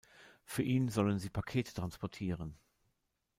Für 0.45 0.63
ihn 0.63 0.89
sollen 0.89 1.19
sie 1.19 1.29
Pakete 1.29 1.75
transportieren. 1.75 2.57